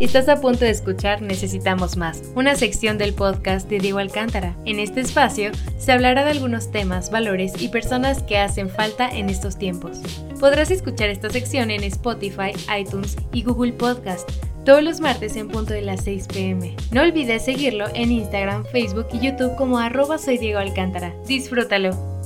[0.00, 4.56] Estás a punto de escuchar Necesitamos Más, una sección del podcast de Diego Alcántara.
[4.64, 9.28] En este espacio se hablará de algunos temas, valores y personas que hacen falta en
[9.28, 10.00] estos tiempos.
[10.40, 14.26] Podrás escuchar esta sección en Spotify, iTunes y Google Podcast
[14.64, 16.76] todos los martes en punto de las 6 pm.
[16.92, 21.14] No olvides seguirlo en Instagram, Facebook y YouTube como arroba soy Diego Alcántara.
[21.26, 22.19] Disfrútalo.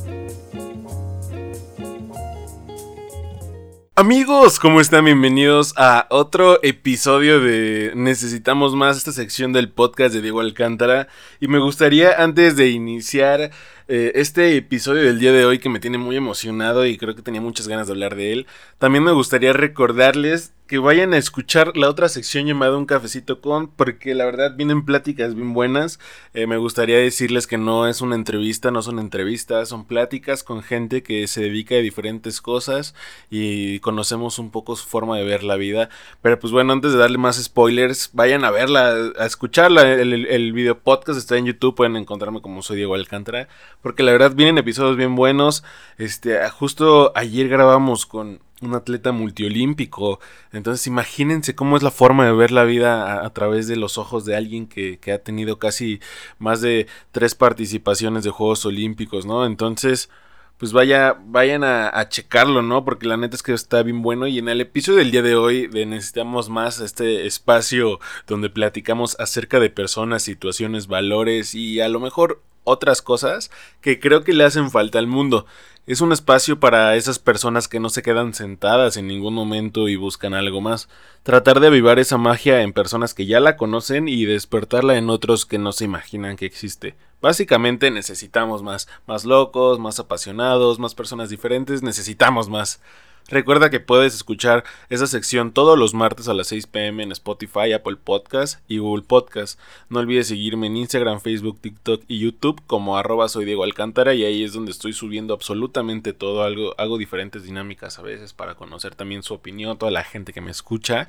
[4.05, 5.07] Amigos, ¿cómo están?
[5.07, 11.09] Bienvenidos a otro episodio de Necesitamos más, esta sección del podcast de Diego Alcántara.
[11.41, 13.51] Y me gustaría, antes de iniciar
[13.89, 17.23] eh, este episodio del día de hoy que me tiene muy emocionado y creo que
[17.23, 18.47] tenía muchas ganas de hablar de él,
[18.79, 23.69] también me gustaría recordarles que vayan a escuchar la otra sección llamada Un Cafecito con,
[23.69, 26.01] porque la verdad vienen pláticas bien buenas.
[26.33, 30.63] Eh, me gustaría decirles que no es una entrevista, no son entrevistas, son pláticas con
[30.63, 32.95] gente que se dedica a diferentes cosas
[33.31, 35.91] y conocemos un poco su forma de ver la vida.
[36.23, 39.93] Pero pues bueno, antes de darle más spoilers, vayan a verla, a escucharla.
[39.93, 43.49] El, video podcast está en YouTube, pueden encontrarme como soy Diego Alcántara,
[43.85, 45.63] porque la verdad vienen episodios bien buenos.
[45.99, 50.21] Este, justo ayer grabamos con un atleta multiolímpico.
[50.53, 54.25] Entonces imagínense cómo es la forma de ver la vida a, través de los ojos
[54.25, 56.01] de alguien que, ha tenido casi
[56.39, 59.45] más de tres participaciones de Juegos Olímpicos, ¿no?
[59.45, 60.09] Entonces,
[60.57, 62.87] pues vaya, vayan a, a, checarlo, ¿no?
[62.87, 64.27] Porque la neta es que está bien bueno.
[64.27, 69.15] Y en el episodio del día de hoy de Necesitamos Más, este espacio donde platicamos
[69.21, 74.45] acerca de personas, situaciones, valores y a lo mejor otras cosas que creo que le
[74.45, 75.47] hacen falta al mundo.
[75.87, 79.97] Es un espacio para esas personas que no se quedan sentadas en ningún momento y
[79.97, 80.89] buscan algo más.
[81.23, 85.45] Tratar de avivar esa magia en personas que ya la conocen y despertarla en otros
[85.45, 86.97] que no se imaginan que existe.
[87.21, 92.81] Básicamente necesitamos más, más locos, más apasionados, más personas diferentes, necesitamos más.
[93.29, 97.73] Recuerda que puedes escuchar esa sección todos los martes a las 6 pm en Spotify,
[97.73, 99.59] Apple Podcast y Google Podcast.
[99.89, 104.25] No olvides seguirme en Instagram, Facebook, TikTok y YouTube como arroba soy Diego Alcántara y
[104.25, 106.43] ahí es donde estoy subiendo absolutamente todo.
[106.43, 110.43] Algo, hago diferentes dinámicas a veces para conocer también su opinión, toda la gente que
[110.43, 111.09] me escucha.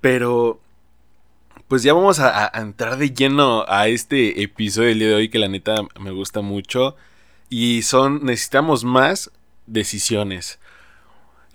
[0.00, 0.58] Pero
[1.68, 5.28] pues ya vamos a, a, entrar de lleno a este episodio del día de hoy
[5.28, 6.96] que la neta me gusta mucho.
[7.48, 9.30] Y son, necesitamos más
[9.68, 10.58] decisiones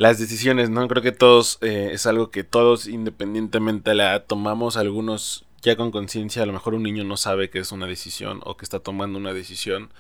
[0.02, 0.88] las decisiones, ¿no?
[0.88, 6.42] Creo que todos eh, es algo que todos independientemente la tomamos, algunos ya con conciencia,
[6.42, 9.20] a lo mejor un niño no sabe que es una decisión o que está tomando
[9.20, 9.94] una decisión,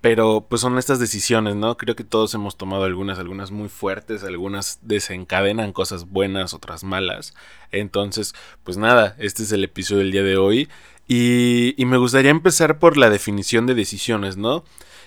[0.00, 1.76] pero pues son estas decisiones, ¿no?
[1.76, 7.34] Creo que todos hemos tomado algunas, algunas muy fuertes, algunas desencadenan cosas buenas, otras malas.
[7.72, 8.34] Entonces,
[8.64, 10.70] pues nada, este es el episodio del día de hoy
[11.06, 14.64] y, y me gustaría empezar por la definición de decisiones, ¿no?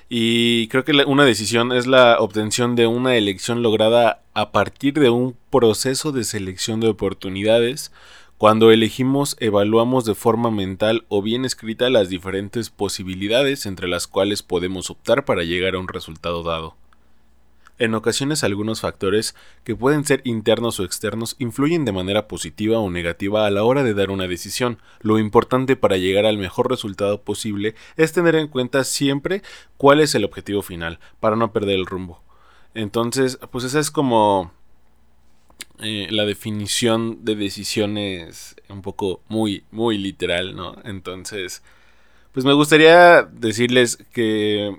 [0.07, 5.09] Y creo que una decisión es la obtención de una elección lograda a partir de
[5.09, 7.91] un proceso de selección de oportunidades.
[8.38, 14.44] Cuando elegimos, evaluamos de forma mental o bien escrita las diferentes posibilidades entre las cuales
[14.44, 16.75] podemos optar para llegar a un resultado dado.
[17.78, 22.90] En ocasiones algunos factores, que pueden ser internos o externos, influyen de manera positiva o
[22.90, 24.80] negativa a la hora de dar una decisión.
[25.02, 29.41] Lo importante para llegar al mejor resultado posible es tener en cuenta siempre
[29.78, 32.24] cuál es el objetivo final, para no perder el rumbo.
[32.74, 34.53] Entonces, pues esa es como
[35.80, 40.78] eh, la definición de decisiones un poco muy, muy literal, ¿no?
[40.86, 41.62] Entonces,
[42.31, 44.78] pues me gustaría decirles que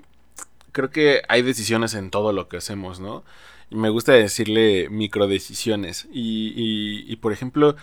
[0.77, 3.23] creo que hay decisiones en todo lo que hacemos, ¿no?
[3.71, 6.07] Y me gusta decirle microdecisiones.
[6.11, 7.75] Y, y, y por ejemplo,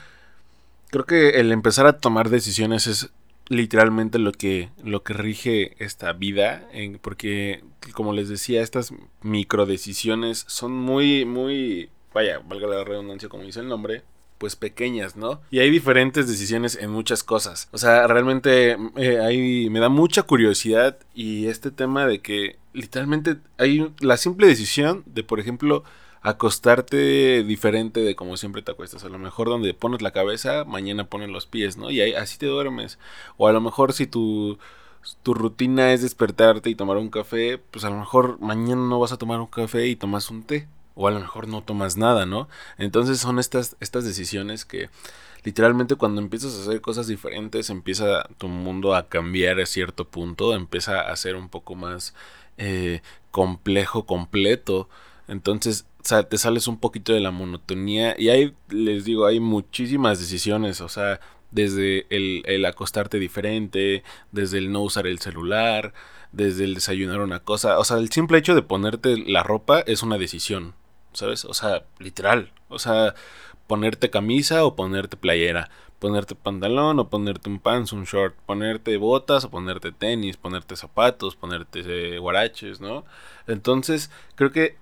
[0.91, 3.11] creo que el empezar a tomar decisiones es
[3.49, 6.69] literalmente lo que, lo que rige esta vida.
[7.01, 13.59] porque, como les decía, estas microdecisiones son muy, muy, vaya, valga la redundancia como dice
[13.59, 14.05] el nombre,
[14.45, 15.41] pues pequeñas, ¿no?
[15.51, 17.71] Y hay diferentes decisiones en muchas cosas.
[17.73, 23.91] O sea, realmente eh, me da mucha curiosidad y este tema de que literalmente hay
[24.01, 25.83] la simple decisión de, por ejemplo,
[26.21, 29.03] acostarte diferente de como siempre te acuestas.
[29.05, 31.91] A lo mejor donde pones la cabeza, mañana pones los pies, ¿no?
[31.91, 32.99] Y ahí, así te duermes.
[33.39, 34.59] O a lo mejor si tu,
[35.23, 39.13] tu rutina es despertarte y tomar un café, pues a lo mejor mañana no vas
[39.13, 42.27] a tomar un café y tomas un té o a lo mejor no tomas nada,
[42.27, 42.49] ¿no?
[42.79, 44.91] Entonces son estas, estas decisiones que
[45.45, 50.55] literalmente cuando empiezas a hacer cosas diferentes empieza tu mundo a cambiar a cierto punto,
[50.55, 52.15] empieza a ser un poco más
[52.59, 54.89] eh, complejo, completo.
[55.29, 55.87] Entonces
[56.29, 60.89] te sales un poquito de la monotonía y ahí les digo, hay muchísimas decisiones, o
[60.89, 61.21] sea,
[61.51, 64.03] desde el, el acostarte diferente,
[64.33, 65.95] desde el no usar el celular,
[66.33, 70.03] desde el desayunar una cosa, o sea, el simple hecho de ponerte la ropa es
[70.03, 70.75] una decisión,
[71.15, 71.45] ¿sabes?
[71.45, 72.53] O sea, literal.
[72.69, 73.15] O sea,
[73.67, 79.45] ponerte camisa o ponerte playera, ponerte pantalón o ponerte un pants, un short, ponerte botas
[79.45, 83.05] o ponerte tenis, ponerte zapatos, ponerte eh, guaraches, ¿no?
[83.47, 84.77] Entonces, creo que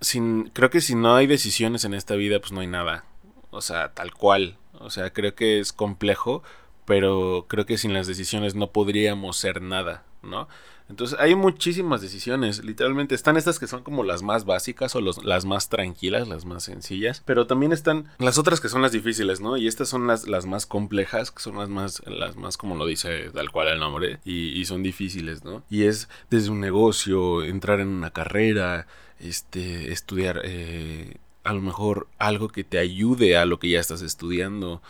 [0.00, 3.04] sin, creo que si no hay decisiones en esta vida, pues no hay nada.
[3.50, 4.56] O sea, tal cual.
[4.78, 6.42] O sea, creo que es complejo,
[6.84, 10.48] pero creo que sin las decisiones no podríamos ser nada, ¿no?
[10.88, 15.44] Entonces hay muchísimas decisiones, literalmente están estas que son como las más básicas o las
[15.44, 19.56] más tranquilas, las más sencillas, pero también están las otras que son las difíciles, ¿no?
[19.56, 22.86] Y estas son las, las más complejas, que son las más, las más como lo
[22.86, 25.64] dice tal cual el nombre, y, son difíciles, ¿no?
[25.68, 28.86] Y es desde un negocio, entrar en una carrera,
[29.18, 34.02] este, estudiar eh, a lo mejor algo que te ayude a lo que ya estás
[34.02, 34.82] estudiando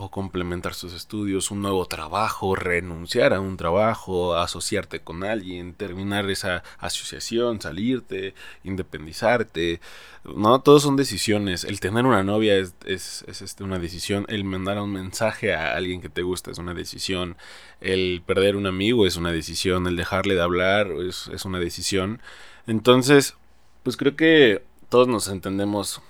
[0.00, 6.30] o complementar sus estudios, un nuevo trabajo, renunciar a un trabajo, asociarte con alguien, terminar
[6.30, 9.80] esa asociación, salirte, independizarte,
[10.24, 10.62] ¿no?
[10.62, 11.64] Todos son decisiones.
[11.64, 16.00] El tener una novia es, es, este, una decisión, el mandar un mensaje a alguien
[16.00, 17.36] que te gusta es una decisión,
[17.82, 22.22] el perder un amigo es una decisión, el dejarle de hablar es, es una decisión.
[22.66, 23.36] Entonces,
[23.82, 26.00] pues creo que todos nos entendemos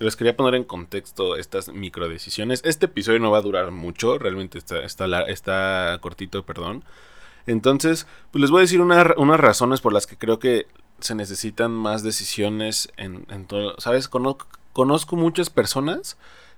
[0.00, 2.60] les quería poner en contexto estas micro decisiones.
[2.64, 6.84] Este episodio no va a durar mucho, realmente está, está, está cortito, perdón.
[7.46, 10.66] Entonces, pues les voy a decir unas razones por las que creo que
[11.00, 13.78] se necesitan más decisiones en, en todo.
[13.78, 14.08] ¿Sabes?
[14.08, 16.16] conozco muchas personas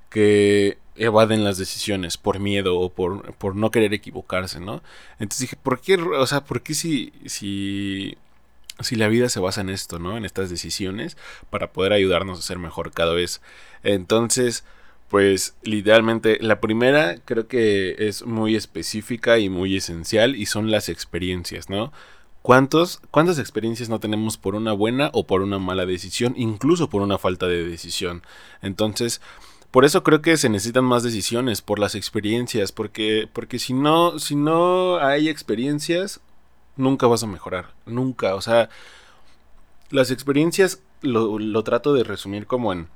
[0.09, 4.83] que evaden las decisiones por miedo o por, por no querer equivocarse, ¿no?
[5.19, 5.97] Entonces dije, ¿por qué?
[5.97, 8.17] O sea, ¿por qué si, si
[8.81, 10.17] si la vida se basa en esto, ¿no?
[10.17, 11.17] En estas decisiones
[11.51, 13.41] para poder ayudarnos a ser mejor cada vez.
[13.83, 14.65] Entonces,
[15.09, 20.89] pues literalmente la primera creo que es muy específica y muy esencial y son las
[20.89, 21.93] experiencias, ¿no?
[22.43, 27.03] ¿Cuántos, ¿Cuántas experiencias no tenemos por una buena o por una mala decisión, incluso por
[27.03, 28.23] una falta de decisión?
[28.63, 29.21] Entonces,
[29.73, 34.21] por eso creo que se necesitan más decisiones, por las experiencias, porque, porque si no,
[34.21, 36.21] si no hay experiencias,
[36.77, 38.69] nunca vas a mejorar, nunca, o sea,
[39.91, 42.89] las experiencias lo, lo trato de resumir como en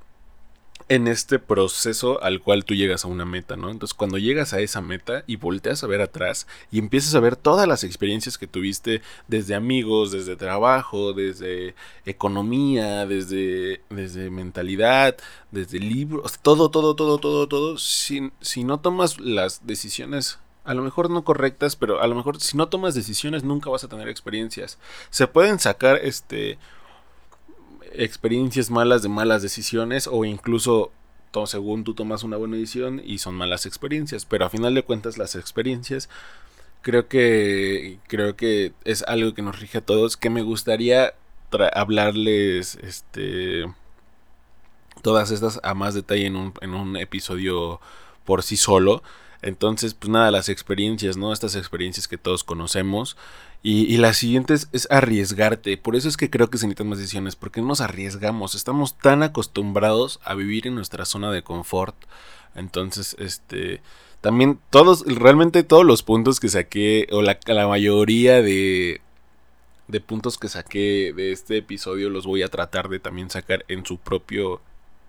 [0.90, 3.70] en este proceso al cual tú llegas a una meta, ¿no?
[3.70, 7.36] Entonces cuando llegas a esa meta y volteas a ver atrás y empiezas a ver
[7.36, 15.16] todas las experiencias que tuviste desde amigos, desde trabajo, desde economía, desde, desde mentalidad,
[15.52, 20.82] desde libros, todo, todo, todo, todo, todo, si, si no tomas las decisiones a lo
[20.82, 24.08] mejor no correctas, pero a lo mejor si no tomas decisiones nunca vas a tener
[24.08, 24.78] experiencias.
[25.10, 26.58] Se pueden sacar este
[27.92, 30.92] experiencias malas de malas decisiones o incluso
[31.46, 35.16] según tú tomas una buena decisión y son malas experiencias, pero a final de cuentas
[35.16, 36.08] las experiencias
[36.82, 41.14] creo que creo que es algo que nos rige a todos que me gustaría
[41.74, 43.66] hablarles este
[45.02, 47.80] todas estas a más detalle en un, en un episodio
[48.24, 49.02] por sí solo
[49.42, 51.32] entonces, pues nada, las experiencias, ¿no?
[51.32, 53.16] Estas experiencias que todos conocemos.
[53.62, 55.76] Y, y la siguiente es, arriesgarte.
[55.76, 58.54] Por eso es que creo que se necesitan más decisiones, porque nos arriesgamos.
[58.54, 61.96] Estamos tan acostumbrados a vivir en nuestra zona de confort.
[62.54, 63.82] Entonces, este...
[64.20, 69.00] También todos, realmente todos los puntos que saqué, o la, la mayoría de,
[69.88, 73.84] de puntos que saqué de este episodio los voy a tratar de también sacar en
[73.86, 74.60] su propio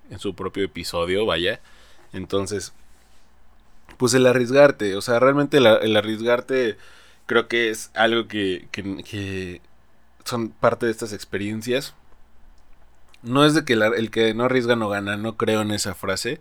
[0.09, 1.61] en su propio episodio, vaya.
[2.13, 2.73] Entonces,
[4.01, 6.75] pues el arriesgarte, o sea, realmente el, arriesgarte
[7.27, 9.61] creo que es algo que, que,
[10.25, 11.93] son parte de estas experiencias.
[13.21, 16.39] No es de que el que no arriesga no gana, no creo en esa frase,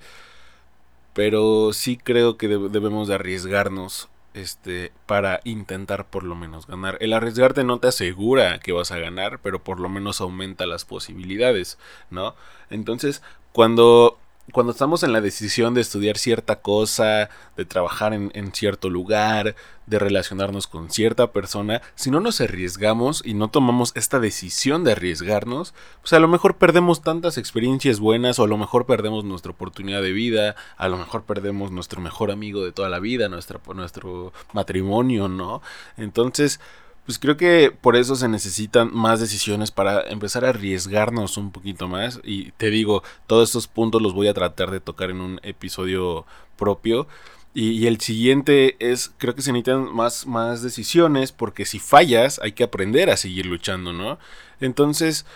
[1.12, 6.96] pero sí creo que debemos de arriesgarnos este para intentar por lo menos ganar.
[7.00, 10.86] El arriesgarte no te asegura que vas a ganar, pero por lo menos aumenta las
[10.86, 11.76] posibilidades,
[12.08, 12.34] ¿no?
[12.70, 13.20] Entonces,
[13.52, 14.18] cuando
[14.52, 19.54] cuando estamos en la decisión de estudiar cierta cosa, de trabajar en, cierto lugar,
[19.86, 24.92] de relacionarnos con cierta persona, si no nos arriesgamos y no tomamos esta decisión de
[24.92, 29.52] arriesgarnos, pues a lo mejor perdemos tantas experiencias buenas o a lo mejor perdemos nuestra
[29.52, 33.60] oportunidad de vida, a lo mejor perdemos nuestro mejor amigo de toda la vida, nuestra,
[33.74, 35.62] nuestro matrimonio, ¿no?
[35.96, 36.60] Entonces,
[37.06, 41.88] pues creo que por eso se necesitan más decisiones para empezar a arriesgarnos un poquito
[41.88, 42.20] más.
[42.24, 46.26] Y te digo, todos estos puntos los voy a tratar de tocar en un episodio
[46.56, 47.08] propio.
[47.52, 52.52] Y, el siguiente es, creo que se necesitan más, más decisiones porque si fallas hay
[52.52, 54.18] que aprender a seguir luchando, ¿no?
[54.60, 55.26] Entonces,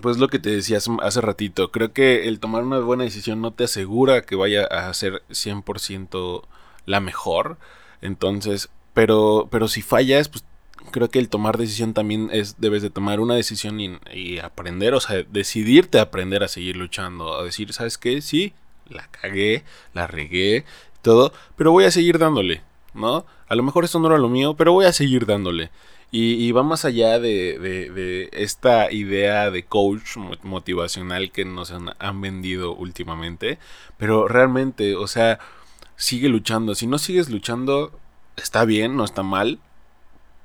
[0.00, 3.52] pues lo que te decía hace ratito, creo que el tomar una buena decisión no
[3.52, 6.42] te asegura que vaya a ser 100%
[6.84, 7.58] la mejor.
[8.00, 10.42] Entonces, pero, pero si fallas, pues
[10.90, 15.00] creo que el tomar decisión también es, debes de tomar una decisión y, aprender, o
[15.00, 18.22] sea, decidirte a aprender a seguir luchando, a decir, ¿sabes qué?
[18.22, 18.54] Sí,
[18.88, 20.64] la cagué, la regué,
[21.02, 22.62] todo, pero voy a seguir dándole,
[22.94, 23.26] ¿no?
[23.48, 25.70] A lo mejor esto no era lo mío, pero voy a seguir dándole.
[26.10, 32.20] Y, va más allá de, de, esta idea de coach motivacional que nos han, han,
[32.22, 33.58] vendido últimamente.
[33.98, 35.38] Pero realmente, o sea,
[35.96, 36.74] sigue luchando.
[36.74, 37.92] Si no sigues luchando,
[38.36, 39.60] está bien, no está mal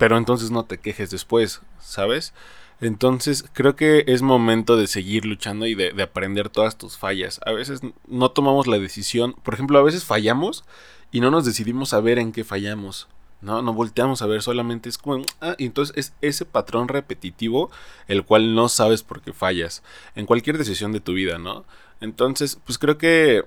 [0.02, 2.34] pero entonces no te quejes después, ¿sabes?
[2.80, 7.40] Entonces creo que es momento de seguir luchando y de, aprender todas tus fallas.
[7.46, 10.64] A veces no tomamos la decisión, por ejemplo, a veces fallamos
[11.12, 13.10] y no nos decidimos a ver en qué fallamos.
[13.42, 17.70] No, no volteamos a ver, solamente es como, ah, y entonces es ese patrón repetitivo
[18.08, 19.84] el cual no sabes por qué fallas
[20.16, 21.64] en cualquier decisión de tu vida, ¿no?
[22.00, 23.46] Entonces, pues creo que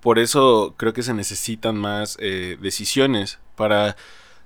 [0.00, 3.96] por eso creo que se necesitan más eh, decisiones para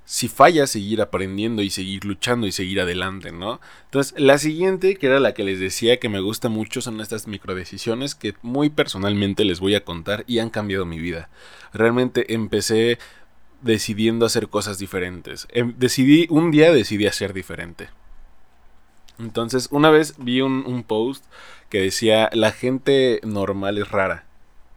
[0.05, 3.61] si falla, seguir aprendiendo y seguir luchando y seguir adelante, ¿no?
[3.85, 7.29] Entonces, la siguiente, que era la que les decía que me gusta mucho, son estas
[7.29, 11.31] microdecisiones que muy personalmente les voy a contar y han cambiado mi vida.
[11.73, 12.99] Realmente empecé
[13.63, 15.47] decidiendo hacer cosas diferentes.
[15.51, 17.89] Em, decidí, un día decidí hacer diferente.
[19.19, 21.25] Entonces, una vez vi un, post
[21.71, 24.27] que decía, la gente normal es rara.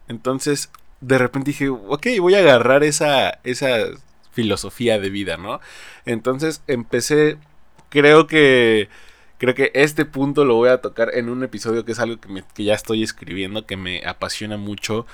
[0.08, 0.70] Entonces,
[1.00, 3.76] de repente dije, ok, voy a agarrar esa, esa
[4.32, 5.60] filosofía de vida, ¿no?
[6.04, 7.38] Entonces empecé,
[7.88, 8.88] creo que,
[9.38, 12.44] creo que este punto lo voy a tocar en un episodio que es algo que,
[12.54, 15.06] que ya estoy escribiendo, que me apasiona mucho,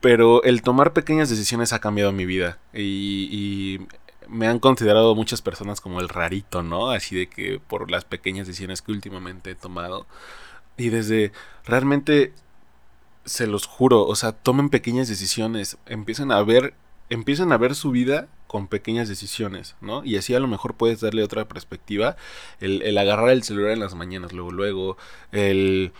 [0.00, 3.86] pero el tomar pequeñas decisiones ha cambiado mi vida y, y
[4.30, 6.90] me han considerado muchas personas como el rarito, ¿no?
[6.90, 10.06] Así de que por las pequeñas decisiones que últimamente he tomado.
[10.76, 11.32] Y desde
[11.66, 12.32] realmente,
[13.24, 16.74] se los juro, o sea, tomen pequeñas decisiones, empiecen a ver
[17.10, 20.04] empiezan a ver su vida con pequeñas decisiones, ¿no?
[20.04, 22.16] Y así a lo mejor puedes darle otra perspectiva.
[22.60, 24.96] El, el agarrar el celular en las mañanas, luego, luego,
[25.32, 25.92] el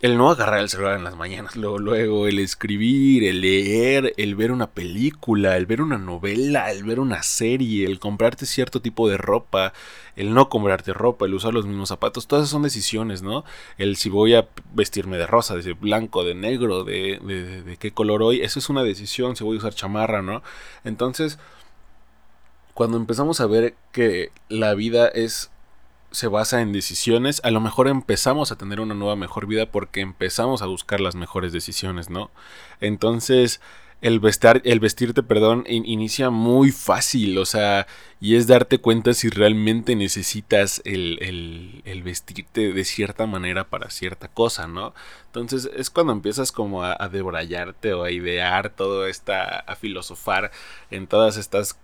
[0.00, 4.34] el no agarrar el celular en las mañanas, luego, luego, el escribir, el leer, el
[4.34, 9.08] ver una película, el ver una novela, el ver una serie, el comprarte cierto tipo
[9.08, 9.72] de ropa,
[10.16, 13.44] el no comprarte ropa, el usar los mismos zapatos, todas esas son decisiones, ¿no?
[13.78, 17.92] El si voy a vestirme de rosa, de blanco, de negro, de, de, de qué
[17.92, 20.42] color hoy, eso es una decisión, si voy a usar chamarra, ¿no?
[20.84, 21.38] Entonces,
[22.74, 25.50] cuando empezamos a ver que la vida es
[26.14, 30.00] se basa en decisiones, a lo mejor empezamos a tener una nueva mejor vida porque
[30.00, 32.30] empezamos a buscar las mejores decisiones, ¿no?
[32.80, 33.60] Entonces,
[34.00, 37.86] el, vestir, el vestirte, perdón, inicia muy fácil, o sea,
[38.20, 41.18] y es darte cuenta si realmente necesitas el,
[41.84, 44.94] el, vestirte de cierta manera para cierta cosa, ¿no?
[45.26, 50.52] Entonces es cuando empiezas como a, a debrayarte o a idear todo esta, a filosofar
[50.90, 51.78] en todas estas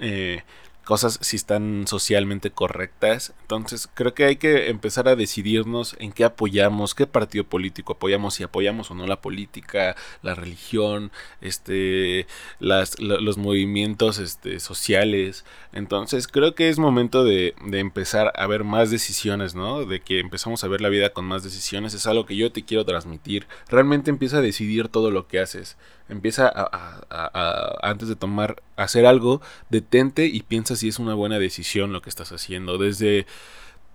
[0.00, 0.42] eh,
[0.84, 3.34] cosas si están socialmente correctas.
[3.42, 8.34] Entonces creo que hay que empezar a decidirnos en qué apoyamos, qué partido político apoyamos,
[8.34, 11.10] si apoyamos o no la política, la religión,
[11.40, 12.26] este,
[12.60, 15.44] las, los movimientos este, sociales.
[15.72, 19.84] Entonces creo que es momento de, de, empezar a ver más decisiones, ¿no?
[19.84, 21.94] De que empezamos a ver la vida con más decisiones.
[21.94, 23.46] Es algo que yo te quiero transmitir.
[23.68, 25.76] Realmente empieza a decidir todo lo que haces.
[26.08, 31.92] Empieza a, antes de tomar, hacer algo, detente y piensa si es una buena decisión
[31.92, 32.76] lo que estás haciendo.
[32.78, 33.26] Desde,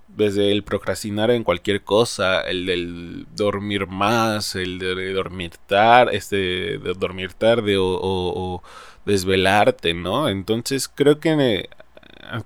[0.08, 6.36] desde el procrastinar en cualquier cosa, el del dormir más, el de dormir tarde, este,
[6.80, 8.64] de dormir tarde o, o
[9.06, 10.30] desvelarte, ¿no?
[10.30, 11.70] Entonces creo que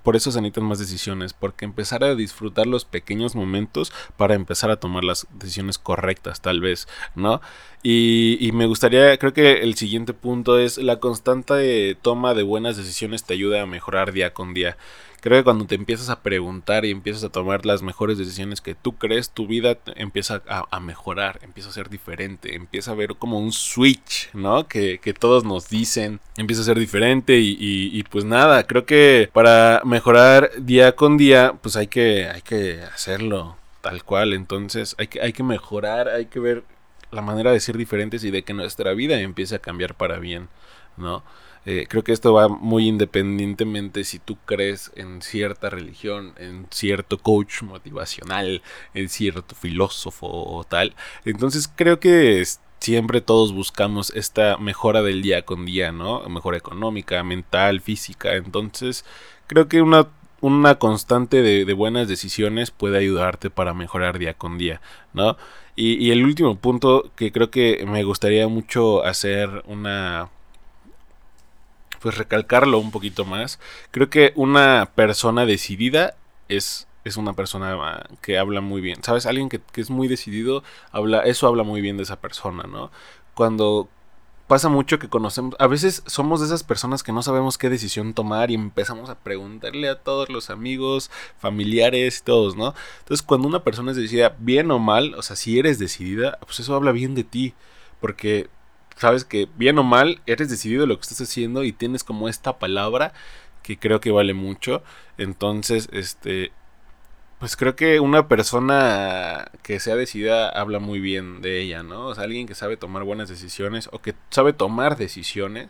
[0.04, 4.72] por eso se necesitan más decisiones, porque empezar a disfrutar los pequeños momentos para empezar
[4.72, 7.42] a tomar las decisiones correctas, tal vez, ¿no?
[7.82, 12.78] Y, y me gustaría, creo que el siguiente punto es la constante toma de buenas
[12.78, 14.78] decisiones te ayuda a mejorar día con día.
[15.24, 18.76] Creo que cuando te empiezas a preguntar y empiezas a tomar las mejores decisiones que
[18.76, 23.40] tú crees, tu vida empieza a, mejorar, empieza a ser diferente, empieza a ver como
[23.40, 24.68] un switch, ¿no?
[24.68, 29.82] Que, todos nos dicen, empieza a ser diferente y, y, pues nada, creo que para
[29.86, 35.22] mejorar día con día, pues hay que, hay que hacerlo tal cual, entonces hay que,
[35.22, 36.66] hay que mejorar, hay que ver
[37.12, 40.50] la manera de ser diferentes y de que nuestra vida empiece a cambiar para bien,
[40.98, 41.24] ¿no?
[41.66, 47.18] Eh, creo que esto va muy independientemente si tú crees en cierta religión, en cierto
[47.18, 48.62] coach motivacional,
[48.94, 50.96] en cierto filósofo o tal.
[51.26, 52.44] Entonces creo que
[52.80, 56.28] siempre todos buscamos esta mejora del día con día, ¿no?
[56.30, 58.36] Mejora económica, mental, física.
[58.36, 59.06] Entonces
[59.48, 60.10] creo que una
[60.42, 64.82] una constante de, buenas decisiones puede ayudarte para mejorar día con día,
[65.14, 65.38] ¿no?
[65.78, 70.30] Y, y, el último punto que creo que me gustaría mucho hacer una
[72.04, 73.60] pues recalcarlo un poquito más.
[73.92, 76.18] Creo que una persona decidida
[76.50, 79.02] es, es una persona que habla muy bien.
[79.02, 79.26] ¿Sabes?
[79.26, 82.92] Alguien que, que es muy decidido, habla, eso habla muy bien de esa persona, ¿no?
[83.36, 83.88] Cuando
[84.48, 88.14] pasa mucho que conocemos, a veces somos de esas personas que no sabemos qué decisión
[88.14, 92.76] tomar y empezamos a preguntarle a todos los amigos, familiares y todos, ¿no?
[93.00, 96.60] Entonces cuando una persona es decidida, bien o mal, o sea, si eres decidida, pues
[96.60, 97.54] eso habla bien de ti,
[98.02, 98.50] porque
[98.96, 102.60] sabes que bien o mal eres decidido lo que estás haciendo y tienes como esta
[102.60, 103.14] palabra
[103.64, 104.84] que creo que vale mucho,
[105.18, 106.52] entonces, este,
[107.40, 112.08] pues creo que una persona que sea decidida habla muy bien de ella, ¿no?
[112.08, 115.70] O sea, alguien que sabe tomar buenas decisiones o que sabe tomar decisiones,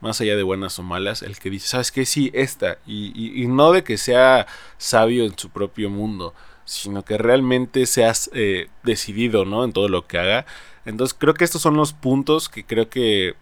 [0.00, 2.06] más allá de buenas o malas, el que dice, ¿sabes qué?
[2.06, 2.78] Sí, esta.
[2.86, 4.46] Y, no de que sea
[4.78, 6.34] sabio en su propio mundo,
[6.70, 9.64] sino que realmente seas eh, decidido, ¿no?
[9.64, 10.46] En todo lo que haga.
[10.84, 13.34] Entonces creo que estos son los puntos que creo que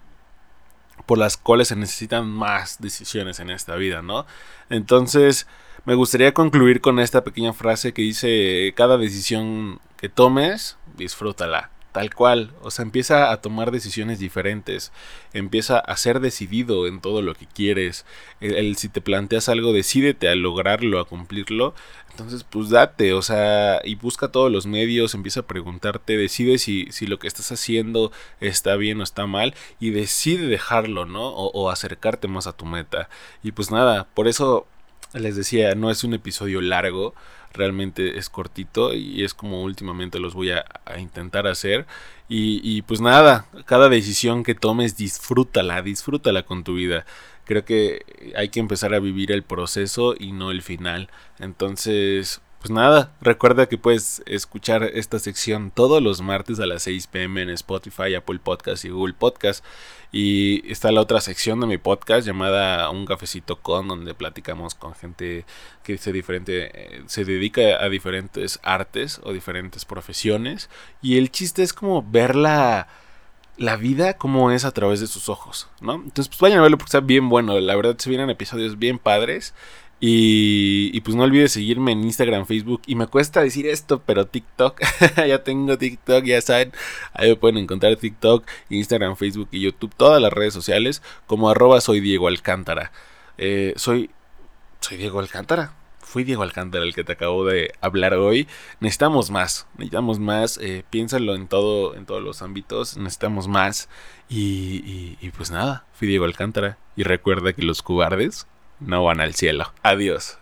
[1.07, 4.27] por las cuales se necesitan más decisiones en esta vida, ¿no?
[4.71, 5.47] Entonces,
[5.85, 11.71] me gustaría concluir con esta pequeña frase que dice, cada decisión que tomes, disfrútala.
[11.99, 14.93] Tal cual, o sea, empieza a tomar decisiones diferentes,
[15.33, 18.07] empieza a ser decidido en todo lo que quieres.
[18.41, 21.75] El, si te planteas algo, decídete a lograrlo, a cumplirlo.
[22.13, 26.87] Entonces, pues date, o sea, y busca todos los medios, empieza a preguntarte, decide si,
[26.93, 31.27] si lo que estás haciendo está bien o está mal, y decide dejarlo, ¿no?
[31.31, 33.09] O, o acercarte más a tu meta.
[33.43, 34.69] Y pues nada, por eso
[35.15, 37.13] les decía, no es un episodio largo,
[37.53, 40.65] realmente es cortito y es como últimamente los voy a,
[40.99, 41.87] intentar hacer.
[42.29, 47.07] Y, y, pues nada, cada decisión que tomes, disfrútala, disfrútala con tu vida.
[47.45, 48.05] Creo que
[48.37, 51.09] hay que empezar a vivir el proceso y no el final.
[51.39, 57.07] Entonces, pues nada, recuerda que puedes escuchar esta sección todos los martes a las 6
[57.07, 59.65] pm en Spotify, Apple Podcast y Google Podcast.
[60.11, 64.95] Y está la otra sección de mi podcast llamada Un cafecito con, donde platicamos con
[64.95, 65.45] gente
[65.85, 70.69] que se, diferente, eh, se dedica a diferentes artes o diferentes profesiones.
[71.01, 72.89] Y el chiste es como ver la,
[73.57, 75.95] la vida como es a través de sus ojos, ¿no?
[75.95, 77.59] Entonces, pues vayan a verlo porque está bien bueno.
[77.61, 79.55] La verdad se vienen episodios bien padres.
[80.01, 82.83] Y, pues no olvides seguirme en Instagram, Facebook.
[82.87, 84.81] Y me cuesta decir esto, pero TikTok.
[85.27, 86.73] ya tengo TikTok, ya saben.
[87.13, 89.93] Ahí me pueden encontrar TikTok, Instagram, Facebook y YouTube.
[89.97, 92.93] Todas las redes sociales como arroba soy Diego Alcántara.
[93.39, 94.11] Eh, soy,
[94.81, 95.75] soy Diego Alcántara.
[96.01, 98.47] Fui Diego Alcántara el que te acabo de hablar hoy.
[98.81, 99.67] Necesitamos más.
[99.79, 100.59] Necesitamos más.
[100.63, 102.97] Eh, piénsalo en todo, en todos los ámbitos.
[102.97, 103.89] Necesitamos más.
[104.29, 106.79] Y, y pues nada, fui Diego Alcántara.
[106.95, 108.47] Y recuerda que los cobardes
[108.81, 109.73] no van al cielo.
[109.83, 110.37] Adiós.